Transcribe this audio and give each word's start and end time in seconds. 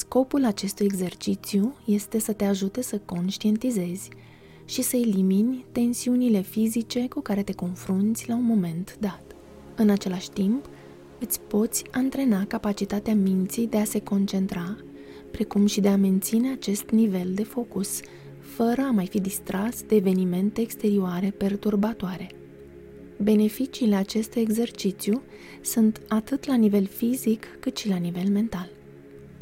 Scopul 0.00 0.44
acestui 0.44 0.86
exercițiu 0.86 1.76
este 1.84 2.18
să 2.18 2.32
te 2.32 2.44
ajute 2.44 2.82
să 2.82 3.00
conștientizezi 3.04 4.08
și 4.64 4.82
să 4.82 4.96
elimini 4.96 5.64
tensiunile 5.72 6.40
fizice 6.40 7.08
cu 7.08 7.20
care 7.20 7.42
te 7.42 7.52
confrunți 7.52 8.28
la 8.28 8.34
un 8.34 8.44
moment 8.44 8.96
dat. 9.00 9.22
În 9.76 9.90
același 9.90 10.30
timp, 10.30 10.68
îți 11.18 11.40
poți 11.40 11.84
antrena 11.90 12.46
capacitatea 12.46 13.14
minții 13.14 13.66
de 13.66 13.76
a 13.76 13.84
se 13.84 14.00
concentra, 14.00 14.76
precum 15.30 15.66
și 15.66 15.80
de 15.80 15.88
a 15.88 15.96
menține 15.96 16.50
acest 16.50 16.90
nivel 16.90 17.32
de 17.34 17.44
focus, 17.44 18.00
fără 18.38 18.80
a 18.80 18.90
mai 18.90 19.06
fi 19.06 19.20
distras 19.20 19.82
de 19.82 19.94
evenimente 19.94 20.60
exterioare 20.60 21.30
perturbatoare. 21.30 22.30
Beneficiile 23.16 23.94
acestui 23.94 24.40
exercițiu 24.40 25.22
sunt 25.62 26.00
atât 26.08 26.46
la 26.46 26.54
nivel 26.54 26.86
fizic 26.86 27.44
cât 27.60 27.76
și 27.76 27.88
la 27.88 27.96
nivel 27.96 28.28
mental. 28.28 28.78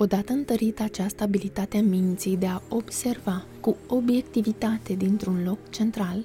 Odată 0.00 0.32
întărită 0.32 0.82
această 0.82 1.22
abilitate 1.22 1.76
a 1.76 1.82
minții 1.82 2.36
de 2.36 2.46
a 2.46 2.62
observa 2.68 3.46
cu 3.60 3.76
obiectivitate 3.86 4.94
dintr-un 4.94 5.42
loc 5.44 5.58
central, 5.70 6.24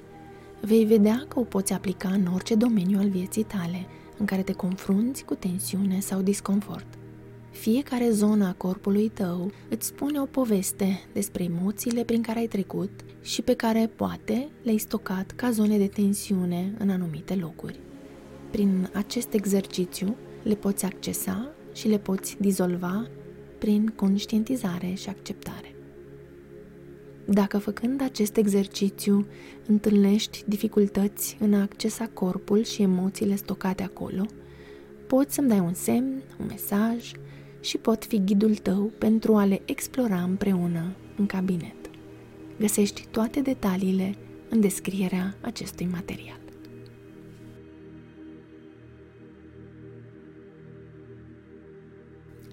vei 0.60 0.84
vedea 0.84 1.24
că 1.28 1.38
o 1.38 1.42
poți 1.42 1.72
aplica 1.72 2.08
în 2.08 2.26
orice 2.34 2.54
domeniu 2.54 2.98
al 2.98 3.08
vieții 3.08 3.42
tale 3.42 3.86
în 4.18 4.26
care 4.26 4.42
te 4.42 4.52
confrunți 4.52 5.24
cu 5.24 5.34
tensiune 5.34 6.00
sau 6.00 6.20
disconfort. 6.20 6.86
Fiecare 7.50 8.10
zonă 8.10 8.46
a 8.46 8.52
corpului 8.52 9.08
tău 9.08 9.50
îți 9.68 9.86
spune 9.86 10.20
o 10.20 10.24
poveste 10.24 11.00
despre 11.12 11.44
emoțiile 11.44 12.04
prin 12.04 12.22
care 12.22 12.38
ai 12.38 12.46
trecut 12.46 12.90
și 13.22 13.42
pe 13.42 13.54
care 13.54 13.90
poate 13.96 14.48
le-ai 14.62 14.78
stocat 14.78 15.30
ca 15.30 15.50
zone 15.50 15.78
de 15.78 15.86
tensiune 15.86 16.74
în 16.78 16.90
anumite 16.90 17.34
locuri. 17.34 17.80
Prin 18.50 18.90
acest 18.92 19.32
exercițiu 19.32 20.16
le 20.42 20.54
poți 20.54 20.84
accesa 20.84 21.48
și 21.72 21.88
le 21.88 21.98
poți 21.98 22.36
dizolva 22.40 23.08
prin 23.64 23.92
conștientizare 23.96 24.92
și 24.94 25.08
acceptare. 25.08 25.74
Dacă 27.24 27.58
făcând 27.58 28.02
acest 28.02 28.36
exercițiu 28.36 29.26
întâlnești 29.66 30.44
dificultăți 30.46 31.36
în 31.40 31.54
a 31.54 31.60
accesa 31.60 32.06
corpul 32.12 32.64
și 32.64 32.82
emoțiile 32.82 33.34
stocate 33.34 33.82
acolo, 33.82 34.26
poți 35.06 35.34
să-mi 35.34 35.48
dai 35.48 35.58
un 35.58 35.74
semn, 35.74 36.22
un 36.40 36.46
mesaj 36.46 37.12
și 37.60 37.78
pot 37.78 38.04
fi 38.04 38.24
ghidul 38.24 38.54
tău 38.54 38.92
pentru 38.98 39.36
a 39.36 39.44
le 39.44 39.62
explora 39.64 40.22
împreună 40.22 40.96
în 41.16 41.26
cabinet. 41.26 41.90
Găsești 42.58 43.06
toate 43.10 43.40
detaliile 43.40 44.14
în 44.48 44.60
descrierea 44.60 45.36
acestui 45.40 45.88
material. 45.92 46.40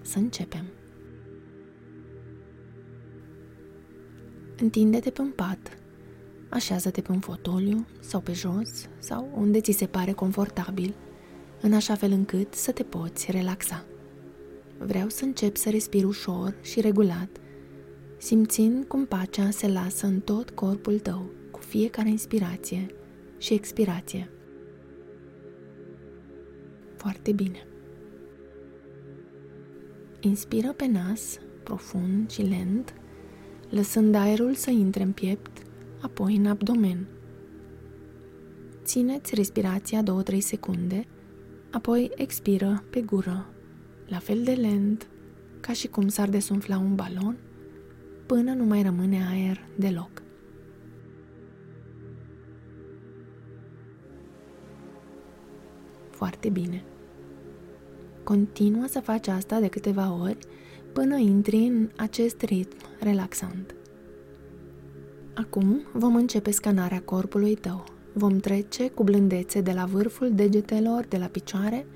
Să 0.02 0.18
începem. 0.18 0.64
Întinde-te 4.62 5.10
pe 5.10 5.20
un 5.20 5.30
pat, 5.30 5.78
așează-te 6.48 7.00
pe 7.00 7.12
un 7.12 7.20
fotoliu 7.20 7.86
sau 8.00 8.20
pe 8.20 8.32
jos 8.32 8.88
sau 8.98 9.28
unde 9.36 9.60
ți 9.60 9.72
se 9.72 9.86
pare 9.86 10.12
confortabil, 10.12 10.94
în 11.60 11.72
așa 11.72 11.94
fel 11.94 12.10
încât 12.10 12.54
să 12.54 12.72
te 12.72 12.82
poți 12.82 13.30
relaxa. 13.30 13.84
Vreau 14.78 15.08
să 15.08 15.24
încep 15.24 15.56
să 15.56 15.70
respiri 15.70 16.04
ușor 16.04 16.54
și 16.60 16.80
regulat, 16.80 17.28
simțind 18.18 18.84
cum 18.84 19.06
pacea 19.06 19.50
se 19.50 19.68
lasă 19.68 20.06
în 20.06 20.20
tot 20.20 20.50
corpul 20.50 20.98
tău 20.98 21.30
cu 21.50 21.58
fiecare 21.58 22.08
inspirație 22.08 22.86
și 23.38 23.54
expirație. 23.54 24.30
Foarte 26.96 27.32
bine. 27.32 27.66
Inspiră 30.20 30.72
pe 30.72 30.86
nas, 30.86 31.38
profund 31.62 32.30
și 32.30 32.42
lent, 32.42 32.94
lăsând 33.72 34.14
aerul 34.14 34.54
să 34.54 34.70
intre 34.70 35.02
în 35.02 35.12
piept, 35.12 35.62
apoi 36.00 36.36
în 36.36 36.46
abdomen. 36.46 37.06
Țineți 38.82 39.34
respirația 39.34 40.02
2-3 40.02 40.38
secunde, 40.38 41.06
apoi 41.70 42.10
expiră 42.14 42.84
pe 42.90 43.00
gură, 43.00 43.46
la 44.06 44.18
fel 44.18 44.42
de 44.42 44.52
lent, 44.52 45.06
ca 45.60 45.72
și 45.72 45.88
cum 45.88 46.08
s-ar 46.08 46.28
desumfla 46.28 46.78
un 46.78 46.94
balon, 46.94 47.36
până 48.26 48.52
nu 48.52 48.64
mai 48.64 48.82
rămâne 48.82 49.26
aer 49.30 49.68
deloc. 49.76 50.22
Foarte 56.10 56.48
bine. 56.48 56.84
Continuă 58.22 58.86
să 58.86 59.00
faci 59.00 59.28
asta 59.28 59.60
de 59.60 59.68
câteva 59.68 60.18
ori 60.20 60.38
până 60.92 61.16
intri 61.16 61.56
în 61.56 61.88
acest 61.96 62.42
ritm 62.42 62.76
relaxant. 63.00 63.74
Acum 65.34 65.82
vom 65.92 66.14
începe 66.14 66.50
scanarea 66.50 67.02
corpului 67.02 67.54
tău. 67.54 67.84
Vom 68.12 68.38
trece 68.38 68.88
cu 68.88 69.02
blândețe 69.02 69.60
de 69.60 69.72
la 69.72 69.84
vârful 69.84 70.30
degetelor 70.34 71.04
de 71.08 71.16
la 71.16 71.26
picioare 71.26 71.86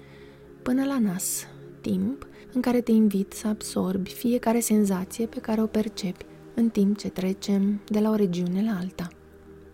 până 0.62 0.84
la 0.84 0.98
nas, 0.98 1.46
timp 1.80 2.26
în 2.52 2.60
care 2.60 2.80
te 2.80 2.90
invit 2.90 3.32
să 3.32 3.48
absorbi 3.48 4.10
fiecare 4.10 4.60
senzație 4.60 5.26
pe 5.26 5.38
care 5.40 5.62
o 5.62 5.66
percepi 5.66 6.24
în 6.54 6.68
timp 6.68 6.96
ce 6.98 7.08
trecem 7.08 7.80
de 7.88 8.00
la 8.00 8.10
o 8.10 8.14
regiune 8.14 8.62
la 8.62 8.78
alta. 8.78 9.08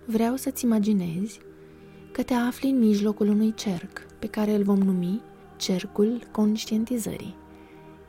Vreau 0.05 0.37
să-ți 0.37 0.65
imaginezi 0.65 1.41
că 2.12 2.22
te 2.22 2.34
afli 2.34 2.71
în 2.71 2.78
mijlocul 2.78 3.28
unui 3.28 3.55
cerc 3.55 4.06
pe 4.19 4.27
care 4.27 4.55
îl 4.55 4.62
vom 4.62 4.78
numi 4.78 5.22
cercul 5.56 6.22
conștientizării. 6.31 7.37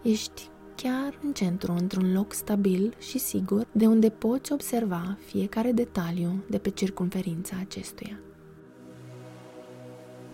Ești 0.02 0.50
chiar 0.84 1.20
în 1.24 1.34
centru, 1.34 1.72
într-un 1.72 2.14
loc 2.14 2.34
stabil 2.34 2.96
și 3.00 3.18
sigur, 3.18 3.68
de 3.72 3.86
unde 3.86 4.10
poți 4.10 4.52
observa 4.52 5.18
fiecare 5.26 5.72
detaliu 5.72 6.44
de 6.50 6.58
pe 6.58 6.70
circumferința 6.70 7.56
acestuia. 7.60 8.20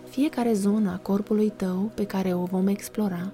Fiecare 0.08 0.52
zonă 0.52 0.90
a 0.90 0.96
corpului 0.96 1.50
tău 1.50 1.92
pe 1.94 2.04
care 2.04 2.34
o 2.34 2.44
vom 2.44 2.66
explora 2.66 3.32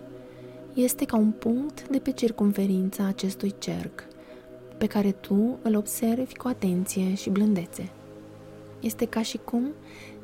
este 0.75 1.05
ca 1.05 1.17
un 1.17 1.31
punct 1.31 1.89
de 1.89 1.99
pe 1.99 2.13
circumferința 2.13 3.05
acestui 3.07 3.55
cerc, 3.59 4.07
pe 4.79 4.87
care 4.87 5.13
tu 5.13 5.59
îl 5.63 5.77
observi 5.77 6.37
cu 6.37 6.49
atenție 6.49 7.15
și 7.15 7.31
blândețe. 7.31 7.91
Este 8.81 9.05
ca 9.05 9.23
și 9.23 9.39
cum, 9.45 9.67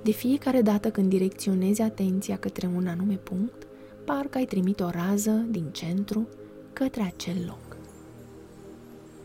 de 0.02 0.10
fiecare 0.10 0.62
dată 0.62 0.90
când 0.90 1.08
direcționezi 1.08 1.82
atenția 1.82 2.38
către 2.38 2.70
un 2.76 2.86
anume 2.86 3.14
punct, 3.14 3.66
parcă 4.04 4.38
ai 4.38 4.44
trimit 4.44 4.80
o 4.80 4.90
rază 4.90 5.46
din 5.50 5.64
centru 5.70 6.28
către 6.72 7.02
acel 7.02 7.36
loc. 7.46 7.76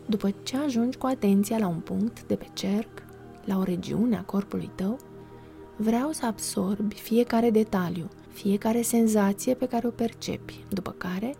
După 0.06 0.34
ce 0.42 0.56
ajungi 0.56 0.96
cu 0.96 1.06
atenția 1.06 1.58
la 1.58 1.66
un 1.66 1.80
punct 1.80 2.22
de 2.26 2.34
pe 2.34 2.46
cerc, 2.52 3.02
la 3.44 3.58
o 3.58 3.62
regiune 3.62 4.16
a 4.16 4.22
corpului 4.22 4.70
tău, 4.74 4.98
vreau 5.76 6.12
să 6.12 6.26
absorbi 6.26 6.94
fiecare 6.94 7.50
detaliu, 7.50 8.08
fiecare 8.32 8.82
senzație 8.82 9.54
pe 9.54 9.66
care 9.66 9.86
o 9.86 9.90
percepi, 9.90 10.64
după 10.68 10.94
care, 10.98 11.34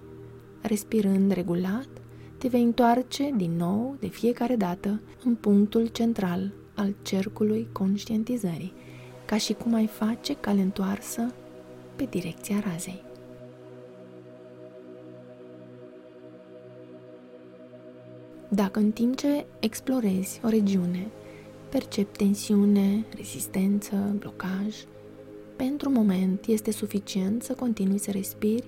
respirând 0.60 1.32
regulat, 1.32 1.88
te 2.38 2.48
vei 2.48 2.62
întoarce 2.62 3.32
din 3.36 3.56
nou 3.56 3.96
de 4.00 4.06
fiecare 4.06 4.56
dată 4.56 5.00
în 5.24 5.34
punctul 5.34 5.86
central 5.86 6.52
al 6.74 6.94
cercului 7.02 7.68
conștientizării, 7.72 8.72
ca 9.24 9.36
și 9.36 9.52
cum 9.52 9.74
ai 9.74 9.86
face 9.86 10.34
cale 10.34 10.60
întoarsă 10.60 11.34
pe 11.96 12.04
direcția 12.10 12.60
razei. 12.60 13.07
Dacă 18.48 18.78
în 18.78 18.90
timp 18.90 19.16
ce 19.16 19.46
explorezi 19.60 20.40
o 20.44 20.48
regiune, 20.48 21.06
percepi 21.68 22.16
tensiune, 22.16 23.04
rezistență, 23.16 24.14
blocaj, 24.18 24.74
pentru 25.56 25.90
moment 25.90 26.46
este 26.46 26.70
suficient 26.70 27.42
să 27.42 27.52
continui 27.52 27.98
să 27.98 28.10
respiri, 28.10 28.64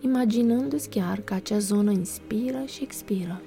imaginându-ți 0.00 0.88
chiar 0.88 1.20
că 1.20 1.34
acea 1.34 1.58
zonă 1.58 1.90
inspiră 1.90 2.62
și 2.66 2.82
expiră, 2.82 3.40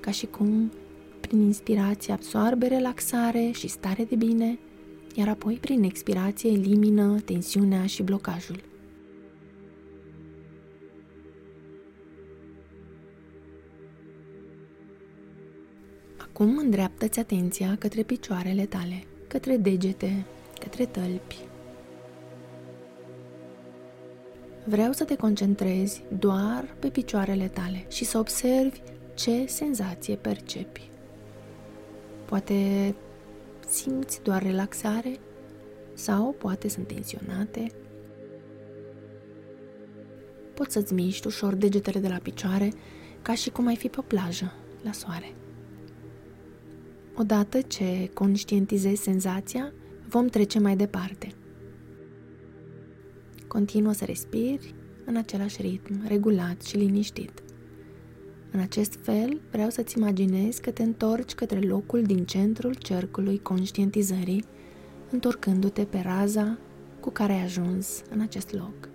ca 0.00 0.10
și 0.10 0.26
cum 0.26 0.72
prin 1.20 1.40
inspirație 1.40 2.12
absorbe 2.12 2.66
relaxare 2.66 3.50
și 3.54 3.68
stare 3.68 4.04
de 4.04 4.16
bine, 4.16 4.58
iar 5.14 5.28
apoi 5.28 5.54
prin 5.54 5.82
expirație 5.82 6.50
elimină 6.50 7.20
tensiunea 7.24 7.86
și 7.86 8.02
blocajul. 8.02 8.67
Acum 16.38 16.58
îndreaptă-ți 16.58 17.18
atenția 17.18 17.76
către 17.78 18.02
picioarele 18.02 18.66
tale, 18.66 19.04
către 19.26 19.56
degete, 19.56 20.24
către 20.58 20.86
tălpi. 20.86 21.38
Vreau 24.64 24.92
să 24.92 25.04
te 25.04 25.16
concentrezi 25.16 26.02
doar 26.18 26.74
pe 26.78 26.88
picioarele 26.88 27.48
tale 27.48 27.86
și 27.88 28.04
să 28.04 28.18
observi 28.18 28.80
ce 29.14 29.46
senzație 29.46 30.16
percepi. 30.16 30.90
Poate 32.24 32.94
simți 33.68 34.22
doar 34.22 34.42
relaxare 34.42 35.18
sau 35.94 36.34
poate 36.38 36.68
sunt 36.68 36.86
tensionate. 36.86 37.66
Poți 40.54 40.72
să-ți 40.72 40.94
miști 40.94 41.26
ușor 41.26 41.54
degetele 41.54 42.00
de 42.00 42.08
la 42.08 42.18
picioare 42.22 42.72
ca 43.22 43.34
și 43.34 43.50
cum 43.50 43.66
ai 43.66 43.76
fi 43.76 43.88
pe 43.88 43.96
o 43.98 44.02
plajă, 44.02 44.52
la 44.82 44.92
soare. 44.92 45.32
Odată 47.20 47.60
ce 47.60 48.10
conștientizezi 48.14 49.02
senzația, 49.02 49.72
vom 50.08 50.26
trece 50.26 50.58
mai 50.58 50.76
departe. 50.76 51.34
Continuă 53.46 53.92
să 53.92 54.04
respiri 54.04 54.74
în 55.04 55.16
același 55.16 55.62
ritm, 55.62 56.06
regulat 56.06 56.62
și 56.62 56.76
liniștit. 56.76 57.42
În 58.50 58.60
acest 58.60 58.98
fel, 59.02 59.40
vreau 59.50 59.70
să-ți 59.70 59.98
imaginezi 59.98 60.60
că 60.60 60.70
te 60.70 60.82
întorci 60.82 61.34
către 61.34 61.60
locul 61.60 62.02
din 62.02 62.24
centrul 62.24 62.74
cercului 62.74 63.38
conștientizării, 63.38 64.44
întorcându-te 65.10 65.84
pe 65.84 65.98
raza 66.04 66.58
cu 67.00 67.10
care 67.10 67.32
ai 67.32 67.42
ajuns 67.42 68.02
în 68.10 68.20
acest 68.20 68.52
loc. 68.52 68.88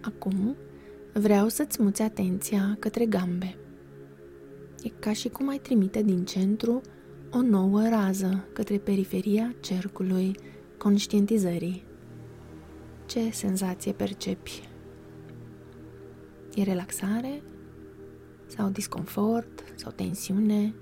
Acum, 0.00 0.56
vreau 1.14 1.48
să-ți 1.48 1.82
muți 1.82 2.02
atenția 2.02 2.76
către 2.78 3.06
gambe. 3.06 3.56
E 4.82 4.88
ca 4.88 5.12
și 5.12 5.28
cum 5.28 5.48
ai 5.48 5.58
trimite 5.58 6.02
din 6.02 6.24
centru 6.24 6.80
o 7.30 7.40
nouă 7.40 7.88
rază 7.88 8.44
către 8.52 8.78
periferia 8.78 9.54
cercului 9.60 10.36
conștientizării. 10.78 11.84
Ce 13.06 13.30
senzație 13.30 13.92
percepi? 13.92 14.68
E 16.54 16.62
relaxare? 16.62 17.42
Sau 18.46 18.68
disconfort? 18.68 19.64
Sau 19.74 19.92
tensiune? 19.92 20.74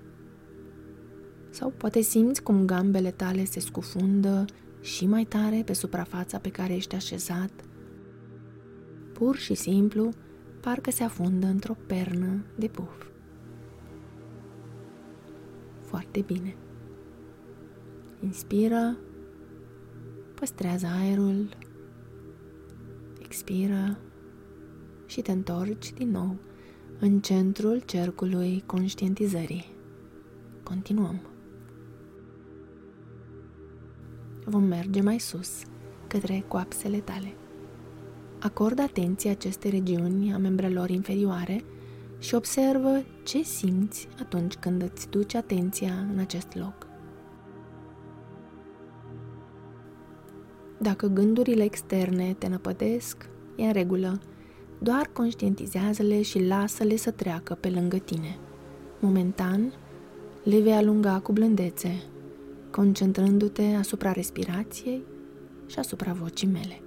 Sau 1.51 1.73
poate 1.77 2.01
simți 2.01 2.43
cum 2.43 2.65
gambele 2.65 3.11
tale 3.11 3.45
se 3.45 3.61
scufundă 3.61 4.45
și 4.81 5.07
mai 5.07 5.25
tare 5.25 5.63
pe 5.65 5.73
suprafața 5.73 6.39
pe 6.39 6.49
care 6.49 6.75
ești 6.75 6.95
așezat? 6.95 7.51
Pur 9.23 9.37
și 9.37 9.55
simplu, 9.55 10.09
parcă 10.61 10.91
se 10.91 11.03
afundă 11.03 11.47
într-o 11.47 11.77
pernă 11.87 12.45
de 12.55 12.67
puf. 12.67 13.07
Foarte 15.81 16.21
bine. 16.21 16.57
Inspiră, 18.23 18.97
păstrează 20.35 20.87
aerul, 20.87 21.49
expiră 23.19 23.99
și 25.07 25.21
te 25.21 25.33
întorci 25.33 25.93
din 25.93 26.11
nou 26.11 26.37
în 27.01 27.21
centrul 27.21 27.79
cercului 27.79 28.63
conștientizării. 28.67 29.75
Continuăm. 30.63 31.21
Vom 34.45 34.65
merge 34.65 35.01
mai 35.01 35.19
sus, 35.19 35.63
către 36.07 36.45
coapsele 36.49 36.99
tale. 36.99 37.35
Acordă 38.43 38.83
atenție 38.83 39.31
acestei 39.31 39.71
regiuni 39.71 40.33
a 40.33 40.39
membrelor 40.39 40.91
inferioare 40.91 41.65
și 42.19 42.35
observă 42.35 43.05
ce 43.25 43.43
simți 43.43 44.09
atunci 44.21 44.55
când 44.55 44.83
îți 44.83 45.09
duci 45.09 45.35
atenția 45.35 45.93
în 46.13 46.19
acest 46.19 46.55
loc. 46.55 46.87
Dacă 50.79 51.07
gândurile 51.07 51.63
externe 51.65 52.35
te 52.39 52.49
năpădesc, 52.49 53.29
e 53.57 53.65
în 53.65 53.73
regulă, 53.73 54.21
doar 54.79 55.11
conștientizează-le 55.13 56.23
și 56.23 56.47
lasă-le 56.47 56.97
să 56.97 57.11
treacă 57.11 57.55
pe 57.55 57.71
lângă 57.71 57.97
tine. 57.97 58.39
Momentan, 59.01 59.73
le 60.45 60.61
vei 60.61 60.73
alunga 60.73 61.21
cu 61.21 61.33
blândețe, 61.33 62.03
concentrându-te 62.71 63.63
asupra 63.63 64.13
respirației 64.13 65.03
și 65.67 65.79
asupra 65.79 66.13
vocii 66.13 66.49
mele. 66.49 66.82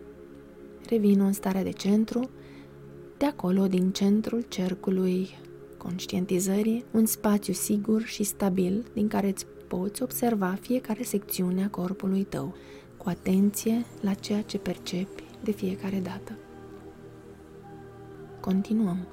Revin 0.90 1.20
în 1.20 1.34
starea 1.34 1.64
de 1.64 1.72
centru, 1.72 2.30
de 3.18 3.26
acolo, 3.26 3.68
din 3.68 3.92
centrul 3.92 4.42
cercului 4.48 5.30
conștientizării, 5.78 6.86
un 6.92 7.06
spațiu 7.06 7.54
sigur 7.54 8.02
și 8.02 8.24
stabil 8.24 8.86
din 8.94 9.08
care 9.08 9.28
îți 9.28 9.46
poți 9.68 10.04
observa 10.04 10.58
fiecare 10.62 11.04
secțiune 11.04 11.64
a 11.64 11.70
corpului 11.70 12.24
tău, 12.24 12.56
cu 12.98 13.10
atenție 13.10 13.86
la 14.02 14.14
ceea 14.14 14.42
ce 14.42 14.58
percepi 14.58 15.24
de 15.44 15.52
fiecare 15.52 16.00
dată. 16.00 16.38
Continuăm. 18.40 19.08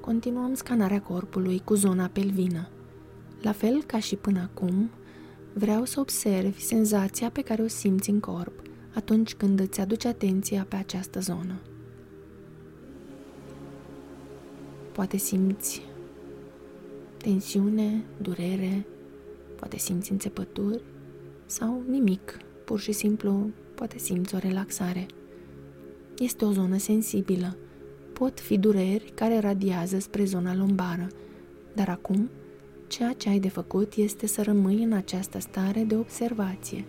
Continuăm 0.00 0.54
scanarea 0.54 1.00
corpului 1.00 1.60
cu 1.64 1.74
zona 1.74 2.06
pelvină. 2.12 2.68
La 3.42 3.52
fel 3.52 3.82
ca 3.82 3.98
și 3.98 4.16
până 4.16 4.40
acum, 4.40 4.90
vreau 5.60 5.84
să 5.84 6.00
observi 6.00 6.60
senzația 6.60 7.30
pe 7.30 7.42
care 7.42 7.62
o 7.62 7.66
simți 7.66 8.10
în 8.10 8.20
corp 8.20 8.62
atunci 8.94 9.34
când 9.34 9.60
îți 9.60 9.80
aduci 9.80 10.04
atenția 10.04 10.66
pe 10.68 10.76
această 10.76 11.20
zonă. 11.20 11.60
Poate 14.92 15.16
simți 15.16 15.82
tensiune, 17.16 18.04
durere, 18.22 18.86
poate 19.56 19.76
simți 19.76 20.12
înțepături 20.12 20.82
sau 21.46 21.82
nimic, 21.88 22.38
pur 22.64 22.80
și 22.80 22.92
simplu 22.92 23.50
poate 23.74 23.98
simți 23.98 24.34
o 24.34 24.38
relaxare. 24.38 25.06
Este 26.18 26.44
o 26.44 26.52
zonă 26.52 26.78
sensibilă. 26.78 27.56
Pot 28.12 28.40
fi 28.40 28.58
dureri 28.58 29.12
care 29.14 29.38
radiază 29.38 29.98
spre 29.98 30.24
zona 30.24 30.54
lombară, 30.54 31.06
dar 31.74 31.88
acum 31.88 32.30
ceea 32.90 33.12
ce 33.12 33.28
ai 33.28 33.38
de 33.38 33.48
făcut 33.48 33.94
este 33.94 34.26
să 34.26 34.42
rămâi 34.42 34.82
în 34.82 34.92
această 34.92 35.38
stare 35.38 35.82
de 35.82 35.96
observație. 35.96 36.84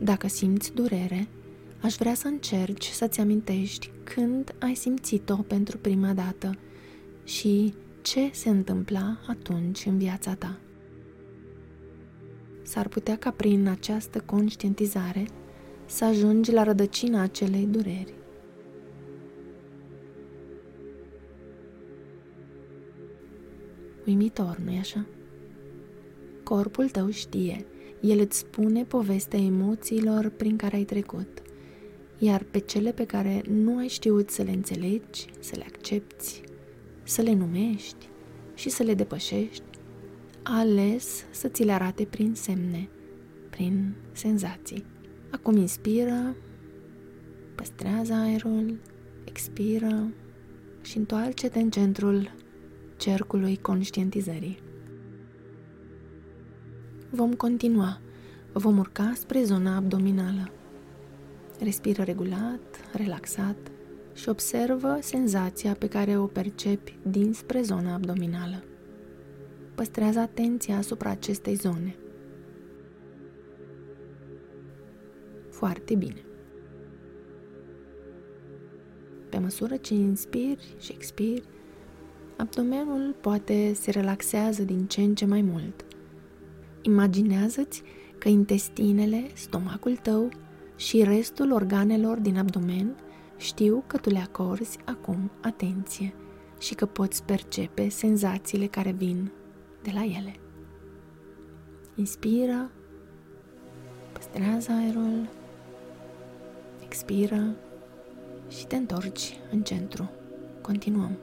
Dacă 0.00 0.28
simți 0.28 0.74
durere, 0.74 1.28
aș 1.82 1.94
vrea 1.94 2.14
să 2.14 2.26
încerci 2.26 2.86
să-ți 2.86 3.20
amintești 3.20 3.90
când 4.04 4.54
ai 4.58 4.74
simțit-o 4.74 5.36
pentru 5.36 5.78
prima 5.78 6.12
dată 6.12 6.58
și 7.24 7.74
ce 8.02 8.30
se 8.32 8.48
întâmpla 8.48 9.18
atunci 9.26 9.84
în 9.86 9.98
viața 9.98 10.34
ta. 10.34 10.58
S-ar 12.62 12.88
putea 12.88 13.16
ca 13.16 13.30
prin 13.30 13.68
această 13.68 14.20
conștientizare 14.20 15.26
să 15.86 16.04
ajungi 16.04 16.52
la 16.52 16.62
rădăcina 16.62 17.22
acelei 17.22 17.66
dureri. 17.66 18.19
Uimitor, 24.06 24.60
nu-i 24.64 24.78
așa? 24.78 25.06
Corpul 26.42 26.88
tău 26.88 27.10
știe, 27.10 27.66
el 28.00 28.18
îți 28.18 28.38
spune 28.38 28.84
povestea 28.84 29.38
emoțiilor 29.38 30.28
prin 30.28 30.56
care 30.56 30.76
ai 30.76 30.84
trecut, 30.84 31.42
iar 32.18 32.42
pe 32.42 32.58
cele 32.58 32.92
pe 32.92 33.04
care 33.04 33.42
nu 33.50 33.76
ai 33.76 33.88
știut 33.88 34.30
să 34.30 34.42
le 34.42 34.50
înțelegi, 34.50 35.26
să 35.38 35.54
le 35.56 35.64
accepti, 35.66 36.40
să 37.02 37.22
le 37.22 37.34
numești 37.34 38.08
și 38.54 38.68
să 38.68 38.82
le 38.82 38.94
depășești, 38.94 39.62
a 40.42 40.58
ales 40.58 41.24
să 41.30 41.48
ți 41.48 41.64
le 41.64 41.72
arate 41.72 42.04
prin 42.04 42.34
semne, 42.34 42.88
prin 43.50 43.94
senzații. 44.12 44.84
Acum 45.30 45.56
inspiră, 45.56 46.36
păstrează 47.54 48.12
aerul, 48.12 48.78
expiră 49.24 50.12
și 50.82 50.96
întoarce-te 50.96 51.58
în 51.58 51.70
centrul 51.70 52.30
cercului 53.00 53.56
conștientizării. 53.56 54.62
Vom 57.10 57.34
continua. 57.34 58.00
Vom 58.52 58.78
urca 58.78 59.12
spre 59.14 59.42
zona 59.42 59.76
abdominală. 59.76 60.50
Respiră 61.60 62.02
regulat, 62.02 62.60
relaxat 62.92 63.56
și 64.14 64.28
observă 64.28 64.98
senzația 65.00 65.74
pe 65.74 65.88
care 65.88 66.18
o 66.18 66.26
percepi 66.26 66.98
dinspre 67.02 67.62
zona 67.62 67.94
abdominală. 67.94 68.64
Păstrează 69.74 70.18
atenția 70.18 70.76
asupra 70.76 71.10
acestei 71.10 71.54
zone. 71.54 71.96
Foarte 75.50 75.94
bine. 75.94 76.24
Pe 79.28 79.38
măsură 79.38 79.76
ce 79.76 79.94
inspiri 79.94 80.74
și 80.78 80.92
expiri, 80.92 81.48
abdomenul 82.40 83.14
poate 83.20 83.72
se 83.74 83.90
relaxează 83.90 84.62
din 84.62 84.86
ce 84.86 85.00
în 85.00 85.14
ce 85.14 85.26
mai 85.26 85.42
mult. 85.42 85.84
Imaginează-ți 86.82 87.82
că 88.18 88.28
intestinele, 88.28 89.30
stomacul 89.34 89.96
tău 89.96 90.28
și 90.76 91.02
restul 91.04 91.52
organelor 91.52 92.18
din 92.18 92.38
abdomen 92.38 92.96
știu 93.36 93.84
că 93.86 93.96
tu 93.96 94.10
le 94.10 94.18
acorzi 94.18 94.78
acum 94.84 95.30
atenție 95.40 96.14
și 96.58 96.74
că 96.74 96.86
poți 96.86 97.24
percepe 97.24 97.88
senzațiile 97.88 98.66
care 98.66 98.90
vin 98.90 99.30
de 99.82 99.90
la 99.94 100.04
ele. 100.04 100.34
Inspiră, 101.94 102.70
păstrează 104.12 104.72
aerul, 104.72 105.28
expiră 106.84 107.56
și 108.48 108.66
te 108.66 108.76
întorci 108.76 109.38
în 109.50 109.62
centru. 109.62 110.10
Continuăm. 110.60 111.18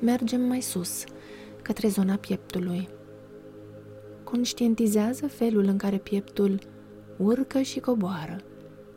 Mergem 0.00 0.40
mai 0.40 0.60
sus, 0.60 1.04
către 1.62 1.88
zona 1.88 2.16
pieptului. 2.16 2.88
Conștientizează 4.24 5.26
felul 5.26 5.64
în 5.64 5.76
care 5.76 5.96
pieptul 5.96 6.58
urcă 7.16 7.60
și 7.60 7.80
coboară, 7.80 8.36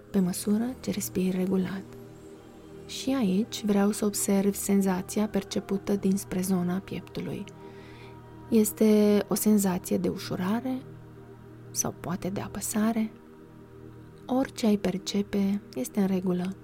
pe 0.10 0.20
măsură 0.20 0.76
ce 0.80 0.92
respiri 0.92 1.38
regulat. 1.38 1.84
Și 2.86 3.16
aici 3.18 3.64
vreau 3.66 3.92
să 3.92 4.06
observ 4.06 4.54
senzația 4.54 5.28
percepută 5.28 5.96
dinspre 5.96 6.42
zona 6.42 6.78
pieptului. 6.78 7.44
Este 8.50 9.20
o 9.28 9.34
senzație 9.34 9.98
de 9.98 10.08
ușurare 10.08 10.82
sau 11.72 11.96
poate 12.00 12.30
de 12.30 12.42
apăsare? 12.42 13.12
Orice 14.26 14.66
ai 14.66 14.78
percepe 14.78 15.62
este 15.76 16.00
în 16.00 16.08
regulă. 16.08 16.56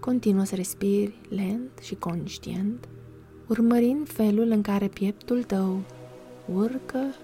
Continuă 0.00 0.44
să 0.44 0.54
respiri 0.54 1.20
lent 1.28 1.70
și 1.80 1.94
conștient, 1.94 2.88
urmărind 3.48 4.08
felul 4.08 4.50
în 4.50 4.62
care 4.62 4.88
pieptul 4.88 5.42
tău 5.42 5.80
urcă 6.54 7.14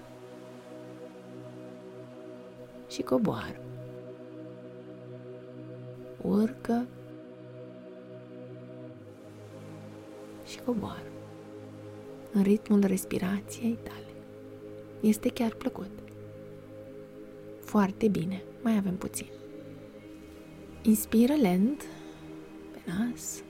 și 2.89 3.01
coboară. 3.01 3.61
Urcă 6.21 6.85
și 10.45 10.59
coboară 10.59 11.11
în 12.31 12.43
ritmul 12.43 12.83
respirației 12.85 13.77
tale. 13.83 14.05
Este 14.99 15.29
chiar 15.29 15.53
plăcut. 15.53 15.89
Foarte 17.59 18.07
bine, 18.07 18.43
mai 18.61 18.77
avem 18.77 18.95
puțin. 18.95 19.27
Inspiră 20.81 21.33
lent 21.33 21.85
pe 22.71 22.79
nas. 22.85 23.43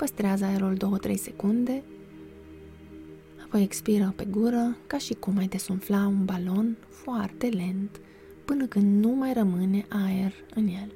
Păstrează 0.00 0.44
aerul 0.44 0.76
2-3 1.08 1.14
secunde. 1.14 1.82
Apoi 3.44 3.62
expiră 3.62 4.12
pe 4.16 4.24
gură 4.24 4.76
ca 4.86 4.98
și 4.98 5.14
cum 5.14 5.36
ai 5.36 5.46
desumfla 5.46 6.06
un 6.06 6.24
balon 6.24 6.76
foarte 6.88 7.46
lent 7.46 8.00
până 8.44 8.66
când 8.66 9.04
nu 9.04 9.10
mai 9.10 9.32
rămâne 9.32 9.86
aer 9.88 10.32
în 10.54 10.66
el. 10.66 10.92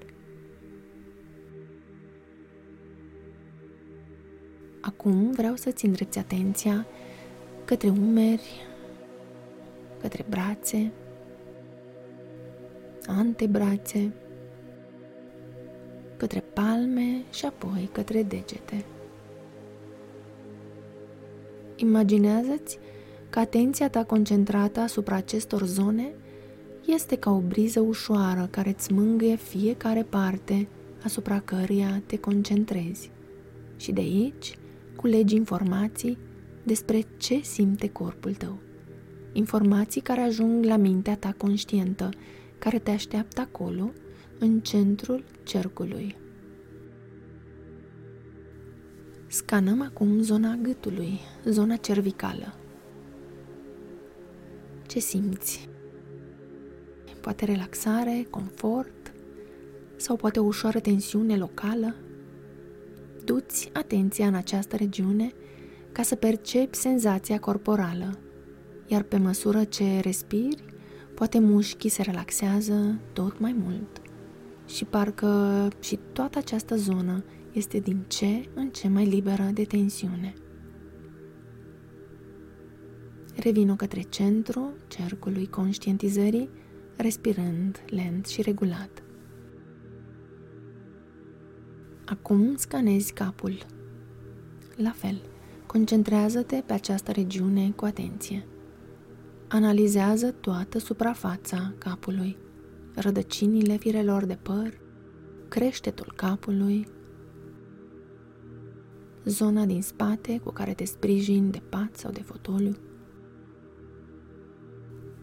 Acum 4.80 5.32
vreau 5.32 5.56
să-ți 5.56 5.84
îndrepți 5.84 6.18
atenția 6.18 6.86
către 7.64 7.88
umeri, 7.88 8.66
către 10.00 10.24
brațe, 10.28 10.92
antebrațe, 13.06 14.12
către 16.16 16.40
palme 16.40 17.22
și 17.32 17.46
apoi 17.46 17.88
către 17.92 18.22
degete. 18.22 18.84
Imaginează-ți 21.76 22.78
că 23.30 23.38
atenția 23.38 23.88
ta 23.88 24.04
concentrată 24.04 24.80
asupra 24.80 25.16
acestor 25.16 25.64
zone 25.64 26.12
este 26.86 27.16
ca 27.16 27.30
o 27.30 27.40
briză 27.40 27.80
ușoară 27.80 28.48
care 28.50 28.68
îți 28.68 28.92
mângâie 28.92 29.36
fiecare 29.36 30.02
parte 30.02 30.68
asupra 31.04 31.40
căreia 31.40 32.02
te 32.06 32.18
concentrezi. 32.18 33.10
Și 33.76 33.92
de 33.92 34.00
aici 34.00 34.58
culegi 34.96 35.34
informații 35.34 36.18
despre 36.62 37.04
ce 37.16 37.40
simte 37.42 37.88
corpul 37.88 38.34
tău. 38.34 38.58
Informații 39.32 40.00
care 40.00 40.20
ajung 40.20 40.64
la 40.64 40.76
mintea 40.76 41.16
ta 41.16 41.34
conștientă, 41.36 42.08
care 42.58 42.78
te 42.78 42.90
așteaptă 42.90 43.40
acolo, 43.40 43.90
în 44.38 44.60
centrul 44.60 45.24
cercului. 45.42 46.16
Scanăm 49.34 49.82
acum 49.82 50.20
zona 50.20 50.58
gâtului, 50.62 51.20
zona 51.44 51.76
cervicală. 51.76 52.54
Ce 54.86 54.98
simți? 54.98 55.68
Poate 57.20 57.44
relaxare, 57.44 58.26
confort 58.30 59.12
sau 59.96 60.16
poate 60.16 60.40
o 60.40 60.44
ușoară 60.44 60.80
tensiune 60.80 61.36
locală? 61.36 61.94
Du-ți 63.24 63.70
atenția 63.72 64.26
în 64.26 64.34
această 64.34 64.76
regiune 64.76 65.32
ca 65.92 66.02
să 66.02 66.14
percepi 66.14 66.76
senzația 66.76 67.38
corporală, 67.38 68.18
iar 68.86 69.02
pe 69.02 69.16
măsură 69.16 69.64
ce 69.64 70.00
respiri, 70.00 70.64
poate 71.14 71.38
mușchii 71.38 71.90
se 71.90 72.02
relaxează 72.02 73.00
tot 73.12 73.38
mai 73.38 73.56
mult 73.64 74.00
și 74.66 74.84
parcă 74.84 75.68
și 75.80 75.98
toată 76.12 76.38
această 76.38 76.76
zonă 76.76 77.24
este 77.54 77.78
din 77.78 78.04
ce 78.08 78.48
în 78.54 78.70
ce 78.70 78.88
mai 78.88 79.04
liberă 79.04 79.50
de 79.52 79.64
tensiune. 79.64 80.34
Revin-o 83.34 83.74
către 83.74 84.00
centru 84.00 84.72
cercului 84.88 85.46
conștientizării, 85.46 86.50
respirând 86.96 87.84
lent 87.86 88.26
și 88.26 88.42
regulat. 88.42 89.02
Acum 92.04 92.56
scanezi 92.56 93.12
capul. 93.12 93.66
La 94.76 94.90
fel, 94.90 95.22
concentrează-te 95.66 96.62
pe 96.66 96.72
această 96.72 97.12
regiune 97.12 97.70
cu 97.76 97.84
atenție. 97.84 98.46
Analizează 99.48 100.30
toată 100.30 100.78
suprafața 100.78 101.74
capului, 101.78 102.36
rădăcinile 102.94 103.76
firelor 103.76 104.24
de 104.24 104.38
păr, 104.42 104.80
creștetul 105.48 106.12
capului, 106.16 106.86
zona 109.24 109.64
din 109.64 109.82
spate 109.82 110.40
cu 110.44 110.50
care 110.50 110.74
te 110.74 110.84
sprijini 110.84 111.50
de 111.50 111.62
pat 111.68 111.96
sau 111.96 112.10
de 112.10 112.22
fotoliu. 112.22 112.76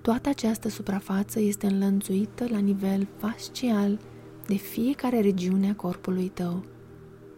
Toată 0.02 0.30
această 0.30 0.70
suprafață 0.70 1.40
este 1.40 1.68
înlănțuită 1.68 2.46
la 2.50 2.58
nivel 2.58 3.08
fascial 3.18 4.00
de 4.48 4.56
fiecare 4.56 5.22
regiune 5.22 5.70
a 5.70 5.76
corpului 5.76 6.28
tău. 6.28 6.64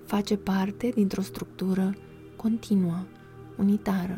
Face 0.06 0.38
parte 0.38 0.90
dintr-o 0.90 1.22
structură 1.22 1.96
continuă, 2.36 3.06
unitară. 3.58 4.18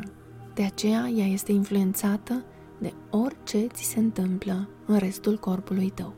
De 0.54 0.62
aceea 0.62 1.08
ea 1.08 1.26
este 1.26 1.52
influențată 1.52 2.44
de 2.78 2.92
orice 3.10 3.66
ți 3.66 3.84
se 3.84 3.98
întâmplă 3.98 4.68
în 4.86 4.98
restul 4.98 5.38
corpului 5.38 5.90
tău. 5.90 6.14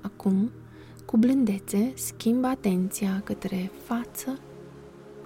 Acum, 0.00 0.50
cu 1.06 1.16
blândețe, 1.16 1.92
schimbă 1.94 2.46
atenția 2.46 3.20
către 3.24 3.70
față, 3.84 4.38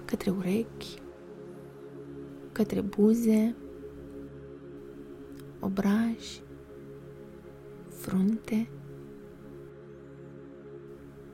către 0.05 0.29
urechi, 0.29 1.01
către 2.51 2.81
buze, 2.81 3.55
obraj, 5.59 6.41
frunte 7.89 8.69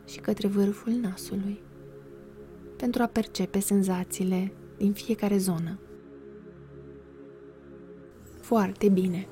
și 0.06 0.20
către 0.20 0.48
vârful 0.48 0.92
nasului 0.94 1.60
pentru 2.76 3.02
a 3.02 3.06
percepe 3.08 3.60
senzațiile 3.60 4.52
din 4.78 4.94
fiecare 4.94 5.38
zonă. 5.38 5.80
Foarte 8.42 8.90
bine! 8.90 9.28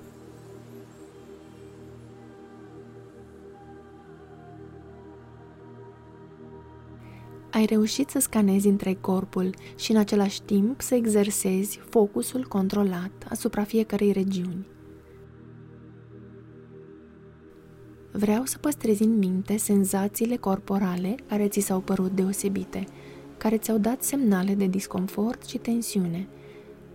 Ai 7.55 7.65
reușit 7.65 8.09
să 8.09 8.19
scanezi 8.19 8.67
întreg 8.67 9.01
corpul 9.01 9.55
și 9.75 9.91
în 9.91 9.97
același 9.97 10.41
timp 10.41 10.81
să 10.81 10.95
exersezi 10.95 11.79
focusul 11.89 12.45
controlat 12.47 13.11
asupra 13.29 13.63
fiecarei 13.63 14.11
regiuni. 14.11 14.67
Vreau 18.11 18.45
să 18.45 18.57
păstrezi 18.57 19.03
în 19.03 19.17
minte 19.17 19.57
senzațiile 19.57 20.35
corporale 20.35 21.15
care 21.27 21.47
ți 21.47 21.59
s-au 21.59 21.79
părut 21.79 22.11
deosebite, 22.11 22.83
care 23.37 23.57
ți-au 23.57 23.77
dat 23.77 24.03
semnale 24.03 24.55
de 24.55 24.65
disconfort 24.65 25.45
și 25.45 25.57
tensiune, 25.57 26.27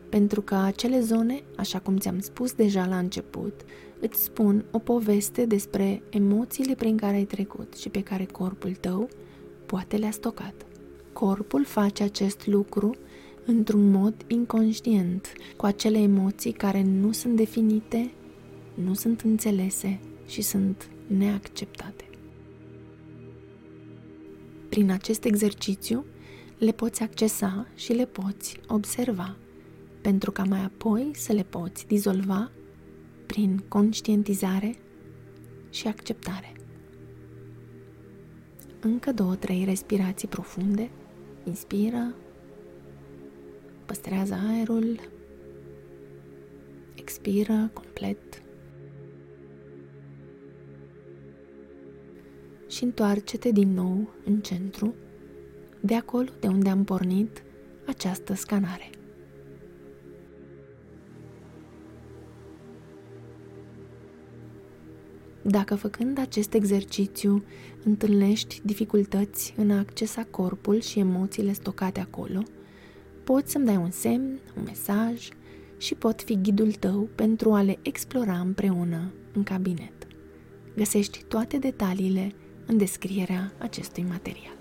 pentru 0.09 0.41
că 0.41 0.55
acele 0.55 1.01
zone, 1.01 1.43
așa 1.57 1.79
cum 1.79 1.97
ți-am 1.97 2.19
spus 2.19 2.53
deja 2.53 2.87
la 2.87 2.99
început, 2.99 3.61
îți 4.01 4.23
spun 4.23 4.65
o 4.71 4.79
poveste 4.79 5.45
despre 5.45 6.03
emoțiile 6.11 6.75
prin 6.75 6.97
care 6.97 7.17
ai 7.17 7.25
trecut 7.25 7.75
și 7.77 7.89
pe 7.89 8.03
care 8.03 8.25
corpul 8.25 8.75
tău 8.75 9.09
poate 9.71 9.97
le-a 9.97 10.11
stocat. 10.11 10.55
Corpul 11.13 11.65
face 11.65 12.03
acest 12.03 12.47
lucru 12.47 12.97
într-un 13.45 13.91
mod 13.91 14.15
inconștient, 14.27 15.33
cu 15.57 15.67
acele 15.67 15.99
emoții 15.99 16.53
care 16.53 16.83
nu 16.83 17.13
sunt 17.13 17.37
definite, 17.37 18.11
nu 18.75 18.95
sunt 18.95 19.21
înțelese 19.21 20.01
și 20.27 20.43
sunt 20.43 20.91
neacceptate. 21.07 22.05
Prin 24.69 24.91
acest 24.91 25.25
exercițiu 25.25 26.05
le 26.59 26.73
poți 26.73 27.03
accesa 27.03 27.67
și 27.75 27.93
le 27.93 28.07
poți 28.07 28.61
observa, 28.67 29.37
pentru 30.01 30.31
ca 30.31 30.45
mai 30.45 30.65
apoi 30.65 31.11
să 31.15 31.33
le 31.33 31.43
poți 31.43 31.87
dizolva 31.87 32.51
prin 33.27 33.65
conștientizare 33.69 34.77
și 35.71 35.87
acceptare. 35.87 36.60
Încă 38.83 39.13
două, 39.13 39.37
trei 39.37 39.65
respirații 39.65 40.29
profunde. 40.29 40.91
Inspiră. 41.45 42.15
Păstrează 43.87 44.35
aerul. 44.49 45.01
Expiră 46.95 47.71
complet. 47.73 48.43
Și 52.69 52.85
întoarce-te 52.85 53.51
din 53.51 53.73
nou 53.73 54.11
în 54.25 54.41
centru, 54.41 54.95
de 55.81 55.95
acolo 55.95 56.29
de 56.41 56.47
unde 56.47 56.69
am 56.69 56.85
pornit 56.85 57.43
această 57.87 58.35
scanare. 58.35 58.91
Dacă 65.43 65.75
făcând 65.75 66.19
acest 66.19 66.55
exercițiu 66.55 67.45
întâlnești 67.85 68.61
dificultăți 68.65 69.55
în 69.57 69.71
a 69.71 69.79
accesa 69.79 70.27
corpul 70.31 70.81
și 70.81 70.99
emoțiile 70.99 71.53
stocate 71.53 72.01
acolo, 72.01 72.43
poți 73.25 73.53
să-mi 73.53 73.65
dai 73.65 73.77
un 73.77 73.91
semn, 73.91 74.39
un 74.57 74.63
mesaj 74.65 75.29
și 75.77 75.95
pot 75.95 76.23
fi 76.23 76.41
ghidul 76.43 76.73
tău 76.73 77.09
pentru 77.15 77.53
a 77.53 77.63
le 77.63 77.79
explora 77.83 78.39
împreună 78.39 79.13
în 79.33 79.43
cabinet. 79.43 79.93
Găsești 80.77 81.23
toate 81.29 81.59
detaliile 81.59 82.33
în 82.67 82.77
descrierea 82.77 83.53
acestui 83.59 84.05
material. 84.09 84.60